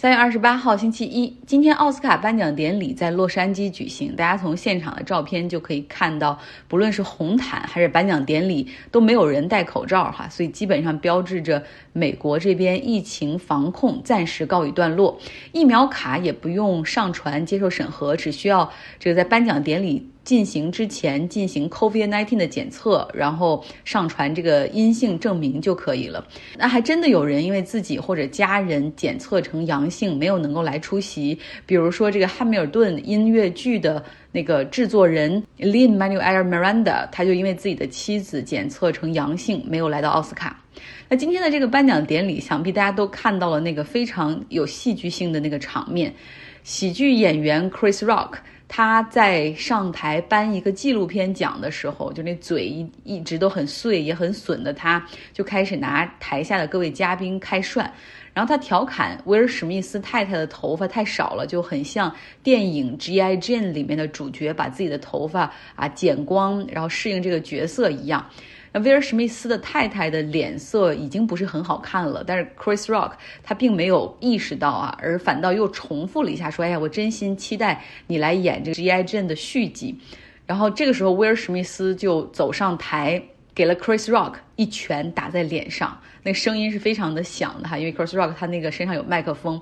[0.00, 4.16] 三月二十八号，星期一，今天奥斯卡颁奖典礼在洛杉矶举行。
[4.16, 6.38] 大家从现场的照片就可以看到，
[6.68, 15.18] 不论是红毯还是颁奖典礼，都没有人戴口罩哈，所以基本上标志着美国这边疫情防控暂时告一段落。
[15.52, 20.08] 疫苗卡也不用上传接受审核，只需要这个在颁奖典礼。
[20.30, 26.24] 进行之前进行 COVID-19 的检测，然后上传这个阴性证明就可以了。
[26.56, 31.36] 那还真的有人因为自己或者家人检测成阳性，没有能够来出席。
[31.66, 40.62] 比如说这个汉密尔顿音乐剧的那个制作人 Lin Manuel Miranda，他就因为自己的妻子检测成阳性，没有来到奥斯卡。
[41.08, 46.14] 那今天的这个颁奖典礼，想必大家都看到了那个非常有戏剧性的那个场面，
[46.62, 48.34] 喜剧演员 Chris Rock。
[48.72, 57.90] 他在上台颁一个纪录片奖的时候，就那嘴一一直都很碎也很损的，他就开始拿台下的各位嘉宾开涮，
[58.32, 63.36] 然后他调侃威尔史密斯太太的头发太少了，就很像电影《G.I.
[63.38, 68.24] Jane》里面的主角把自己的头发啊剪光，然后适应这个角色一样。
[68.72, 73.12] 那威尔史密斯的太太的脸色已经不是很好看了，但是 Chris Rock
[73.42, 79.98] 他并没有意识到啊，而反倒又重复了一下，说：“哎呀，我真心期待你来演这个 GI 镇的续集。”
[80.46, 83.22] 然后这个时候，威尔史密斯就走上台，
[83.54, 85.98] 给了 Chris Rock 一拳打在脸上。
[86.22, 89.58] 那声音是非常的响的哈，因为 Chris Rock 他那个身上有麦克风，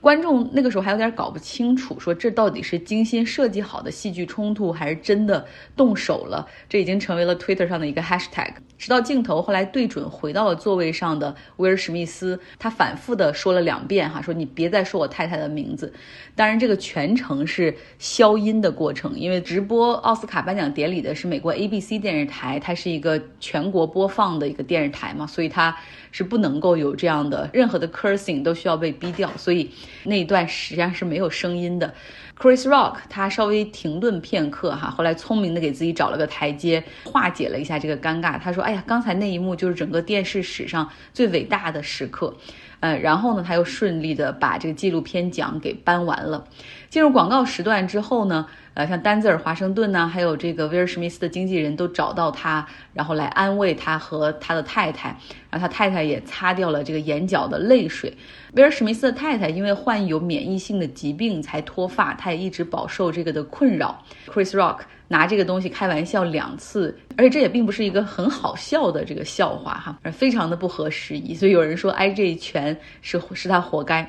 [0.00, 6.44] 观众那个时候还有点搞不清楚，说这到底是精心设计好的戏剧冲突，还是真的动手了？
[6.68, 8.50] 这已经成为了 Twitter 上的一个 hashtag。
[8.76, 15.92] 直到镜头后来对准回到了座位上的威尔史密斯，他反复的说了两遍哈，说你别再说我太太的名字。
[16.34, 25.76] 当然，这个全程是消音的过程，因为直播奥斯卡颁奖典礼的是美国 ABC 电视台，它是一个全国播放的一个电视台嘛，所以他。
[26.12, 29.70] 是不能够有这样的任何的 cursing 都需要被逼掉，所以
[30.02, 31.94] 那一段实际上是没有声音的。
[32.36, 38.36] Chris Rock 他稍微停顿片刻哈，后来聪明的给自己找了个台阶，化解了一下这个尴尬。
[38.40, 42.36] 他说：“哎呀，刚才那一幕就是整个电视史上最伟大的时刻。”
[42.80, 46.44] 呃，然后呢，他又顺利的把这个纪录片奖给颁完了。
[46.88, 48.48] 进入广告时段之后呢？
[48.74, 55.08] 呃，像丹泽尔·华盛顿呢，还有这个威尔·史密斯的经纪人都找到他，然后来安慰他和他的太太，
[55.50, 58.16] 然后他太太也擦掉了这个眼角的泪水。
[58.52, 64.02] 威尔·史密斯的太太因为患有免疫性的疾病才脱发，他也一直饱受这个的困扰。
[64.28, 74.08] Chris Rock 拿这个东西开玩笑两次，而且这也并不是一个很好笑的这个笑话哈，而非常的不合时宜，所以有人说挨这一拳是是他活该。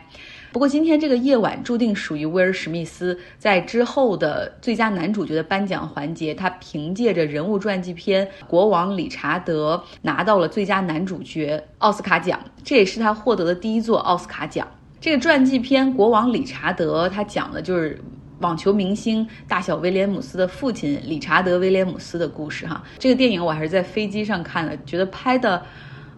[0.51, 3.17] 不过今天这个夜晚注定属于威尔·史密斯。
[3.37, 14.67] 在之后的最佳男主角的颁奖环节，他凭借着人物传记片《国王理查德》拿到了最佳男主角奥斯卡奖，这也是他获得的第一座奥斯卡奖。
[14.99, 17.97] 这个传记片《国王理查德》，他讲的就是
[18.39, 22.67] 网球明星大小威廉姆斯的父亲理查德·威廉姆斯的故事。
[22.67, 25.63] 哈，这个电影我还是在飞机上看的，觉得拍的。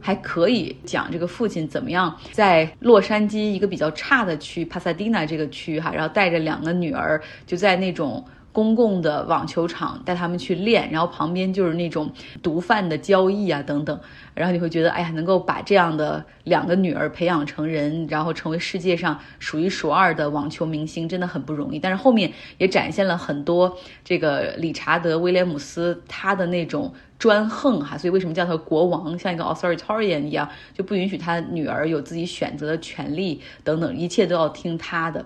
[0.06, 8.22] 还可以讲这个父亲怎么样在洛杉矶一个比较差的区帕萨迪纳这个区哈，然后带着两个女儿就在那种
[8.54, 12.10] 公共的网球场带他们去练，然后旁边就是那种
[12.42, 14.00] 毒贩的交易啊等等，
[14.34, 21.80] 然后你会觉得哎呀，能够把这样的两个女儿培养成人，然后成为世界上数一数二的网球明星，真的很不容易。
[21.80, 26.94] 但是后面也展现了很多这个理查德威廉姆斯他的那种。
[27.20, 35.26] 专横哈，所以为什么叫他国王，像一个 authoritarian 一样，就不允许他女儿有自己选择的权利等等，一切都要听他的。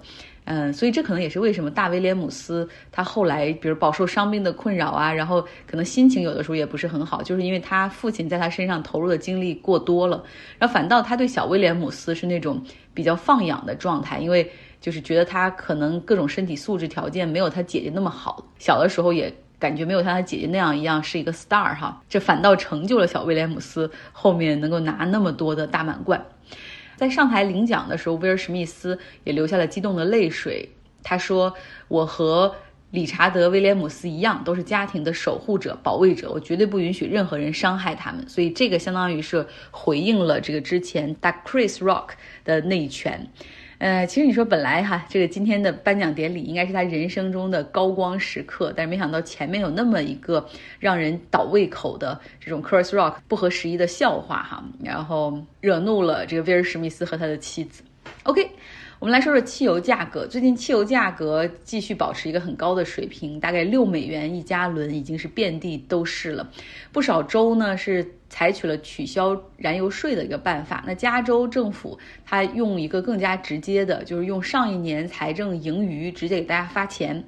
[0.49, 10.23] 嗯，所以这可能也是为什么大威廉姆斯他后来，比如饱受伤病的困扰啊，然后可能心情有的时候也不是很好，就是因为他父亲在他身上投入的精力过多了，
[10.57, 12.63] 然后反倒他对小威廉姆斯是那种
[12.93, 14.49] 比较放养的状态，因为
[14.79, 19.33] 就是觉得他可能各种身体素质条件没有他姐姐那么好，小的时候也。
[19.59, 26.23] 感觉没有像他姐姐那样一样是一个 star 哈，这反倒成就了小威廉姆斯后面能够拿那么多的大满贯。
[26.97, 30.67] 在上台领奖的时候，威尔史密斯也流下了激动的泪水。
[31.03, 31.53] 他说
[31.87, 32.53] ：“我和
[32.91, 42.09] 理查德威廉姆斯一样，都是家庭的守护者、保卫者，我绝对不允许任何人伤害他们。”所以这个相当于是回应了这个之前打 Chris Rock
[42.43, 43.29] 的那一拳。
[43.79, 50.43] 呃，其实你说本来哈，这个今天的颁奖典礼应该是他人生中的高光时刻，但是没想到前面有那么一个
[50.79, 57.83] 让人倒胃口的这种 Chris Rock 不合时宜的笑话哈，然后惹怒了这个威尔史密斯和他的妻子。
[58.23, 58.49] OK，
[58.99, 60.25] 我们来说说汽油价格。
[60.25, 66.49] 最近汽油价格继续保持一个很高的水平，大概六美元一加仑，已经是遍地都是了。
[66.91, 70.83] 不少州呢是采取了取消燃油税的一个办法。
[70.87, 77.23] 那加州政府它用一个更加直接的，就是用上一年财政盈余直接给大家发钱。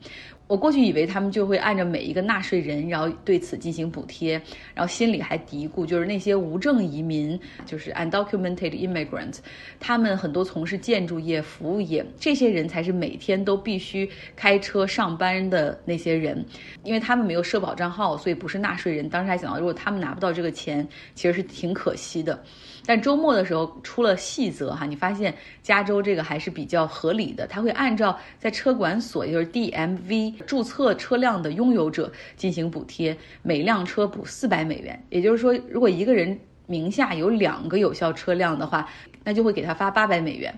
[0.49, 4.33] 我过去以为他们就会按照每一个纳税人，然后对此进行补贴，
[4.73, 9.37] 然后心里还嘀咕，就是那些无证移民，就是 undocumented immigrants，
[9.79, 16.43] 他们很多从事建筑业、服务业，这些人才是每天都必须开车上班的那些人，
[16.83, 19.07] 因为他们没有社保账号，所以不是纳税人。
[19.07, 22.43] 当时还想到，如果他们拿不到这个钱，其实是挺可惜的。
[22.89, 25.31] 但周末的时候出了细则哈，你发现
[25.61, 34.99] 加州这个还是比较合理的，他会按照在车管所，也就是 DMV 注册车辆的拥有者进行补贴，每辆车补四百美元。
[35.11, 38.89] 也就是说，如果一个人名下有两个有效车辆的话，
[39.23, 40.51] 那就会给他发八百美元。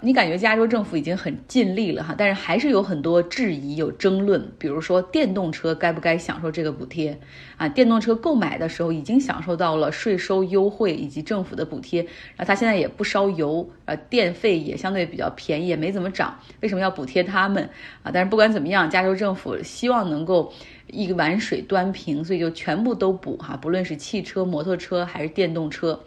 [0.00, 4.40] 你感觉加州政府已经很尽力了哈，但是还是有很多质疑、有争论。
[4.56, 7.18] 比如说，电动车该不该享受这个补贴
[7.56, 7.68] 啊？
[7.68, 17.68] 电动车购买的时候已经享受到了税收优惠以及政府的补贴，然后它现在也不烧油，呃，电费也相对比较便宜，也没怎么涨，为什么要补贴他们
[18.04, 18.10] 啊？
[18.14, 20.52] 但是不管怎么样，加州政府希望能够。
[20.90, 25.98] 一碗水端平，所以就全部都补哈，不论是汽车、摩托车还是电动车。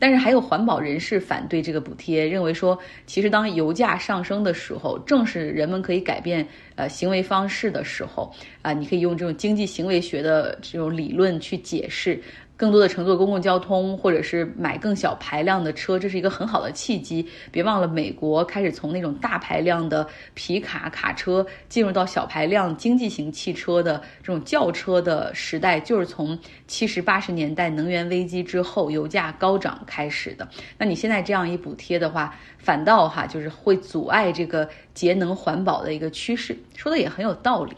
[0.00, 6.46] 但是还有环保人士反对这个补贴，认为说，其实当油价上升的时候，正是人们可以改变
[6.76, 8.32] 呃行为方式的时候
[8.62, 8.72] 啊。
[8.72, 12.22] 你可以用这种经济行为学的这种理论去解释。
[12.58, 17.24] 更多的乘坐公共交通，或者是买更小排量的车，这是一个很好的契机。
[17.52, 30.48] 别忘了，美国开始从那种大排量的皮卡卡车进入到小排量经济型汽车的这种轿车的时代，就是从七十八十年代能源危机之后，油价高涨开始的。
[30.76, 37.72] 那你现在这样一补贴的话，反倒哈就是会阻碍这个节能环保的一个趋势，说的也很有道理。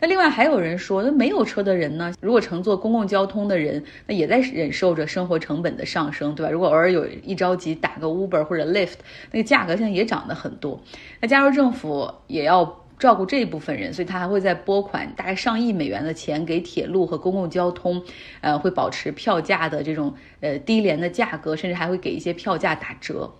[0.00, 2.14] 那另外还有人说，那没有车的人呢？
[2.20, 6.50] 如果乘坐公共交通的人，那也在忍受着生活成本的上升，对吧？
[6.50, 8.96] 如果偶尔有一着急打个 Uber 或者 Lyft，
[9.30, 10.80] 那个价格现在也涨得很多。
[11.20, 18.02] 那加州政府也要照顾这一部分人，所以他还会再拨款大概上亿美元的钱给铁路和公共交通，
[18.40, 23.30] 呃，会保持票价的这种呃低廉的价格，甚至还会给一些票价打折。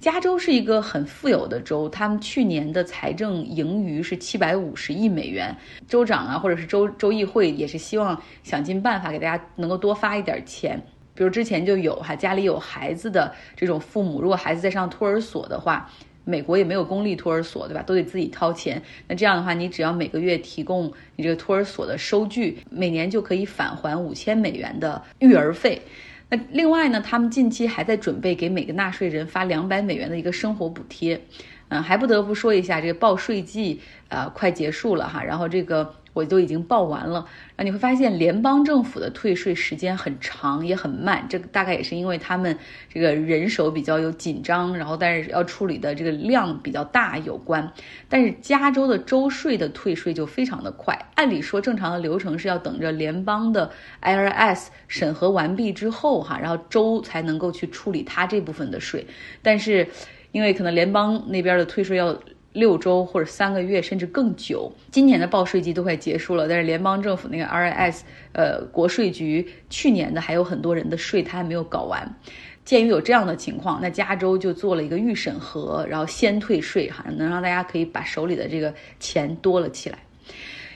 [0.00, 5.54] 加州是一个很富有的州，他们去年的财政盈余是七百五十亿美元。
[5.88, 10.80] 州长啊，或者是州州议会也是希望想尽办法给大家能够多发一点钱。
[11.14, 15.90] 比如之前就有哈，家里有孩子的这种父母，如果孩子在上托儿所的话，
[16.24, 17.82] 美国也没有公立托儿所，对吧？
[17.82, 18.80] 都得自己掏钱。
[19.08, 25.82] 那这样的话，你只要每个月提供你这个托儿所的收据，每年就可以返还五千美元的育儿费。
[26.30, 31.20] 那另外呢，他们近期还在准备给每个纳税人发两百美元的一个生活补贴，
[31.68, 35.94] 嗯，还不得不说一下，这个报税季啊快结束了哈，然后这个。
[36.18, 37.24] 我都已经报完了，
[37.56, 42.58] 那你会发现联邦政府的退税时间很长也很慢，这个大概也是因为他们
[42.92, 47.72] 这个人手比较有紧张，然后但是要处理的这个量比较大有关。
[48.08, 53.70] 但是加州的州税的退税就非常的快，按理说正常的流程是要等着联邦的
[54.02, 59.06] IRS 审核完毕之后哈，然后州才能够去处理它这部分的税，
[59.40, 59.86] 但是
[60.32, 62.18] 因为可能联邦那边的退税要。
[62.58, 64.72] 六周或者三个月，甚至更久。
[64.90, 68.00] 今年的报税季都快结束了，但是联邦政府那个 RIS，
[68.32, 72.16] 呃，国税局去年的还有很多人的税他还没有搞完。
[72.64, 79.98] 鉴于有这样的情况，那加州就做了一个预审核，然后先退税哈，能让大家可以把手里的这个钱多了起来。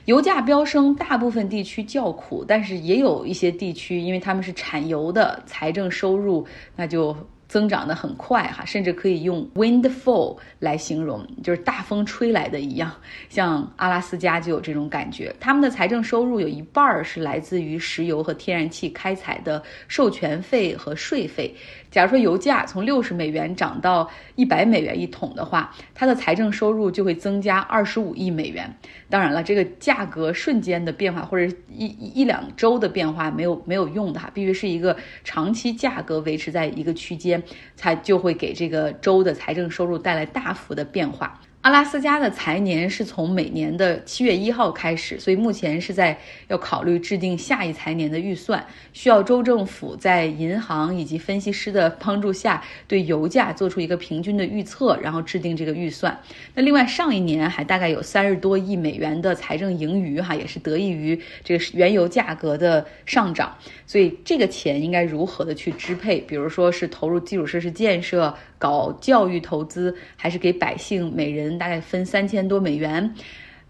[0.04, 6.46] 油价飙升，大部分地区叫苦，但是也有一些地区，因为他们是产油的，财政收入
[6.76, 7.16] 那就。
[7.52, 12.90] 增长的很快哈，甚至可以用 windfall 来形容，就是大风吹来的一样。
[13.28, 21.54] 像阿拉斯加就有这种感觉，他们的财政收入有一半儿是来自于石油和天然气开采的授权费和税费。
[21.90, 28.74] 假如说油价从六十美元涨到一百美元一桶的话，它的财政收入就会增加二十五亿美元。
[29.10, 37.41] 当然了，这个价格瞬间的变化或者一一两周的变化没有没有用的哈，必须是一个长期价格维持在一个区间，
[37.74, 41.40] 才就会给这个州的财政收入带来大幅的变化。
[41.62, 56.18] 阿拉斯加的财年是从每年的七月一号开始，所以目前是在要考虑制定下一财年的预算，需要州政府在银行以及分析师的帮助下，对油价做出一个平均的预测，然后制定这个预算。
[56.54, 66.18] 那另外上一年还大概有三十多亿美元的财政盈余，哈，也是得益于这个原油价格的上涨，所以这个钱应该如何的去支配？
[66.22, 68.34] 比如说是投入基础设施建设。
[68.62, 73.14] 搞教育投资，还是给百姓每人大概分三千多美元，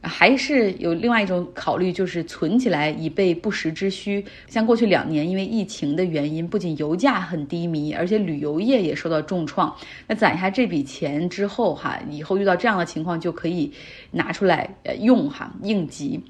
[0.00, 4.24] 还是有另外一种考虑，就是存起来以备不时之需。
[4.48, 9.72] 像过去两年因为疫情的原因，不仅油价很低迷，而且旅游业也受到重创。
[10.08, 13.72] 那攒下这笔钱之后，哈，以后遇到这样的情况就可以
[14.10, 16.20] 拿出来呃用哈应急。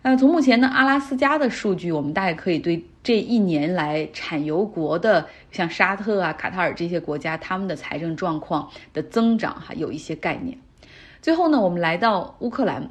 [0.00, 10.56] 那从目前的阿拉斯加的数据，我们大概可以对这一年来产油国的像沙特啊、卡塔尔这些国家他们的财政状况的增长哈有一些概念。
[11.28, 12.88] 最后呢，我们来到乌克兰。